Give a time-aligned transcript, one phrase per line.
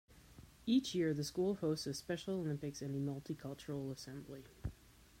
[0.65, 4.43] Each year, the school hosts a Special Olympics and a Multicultural Assembly.